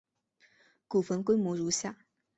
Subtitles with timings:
[0.87, 1.95] 古坟规模如下。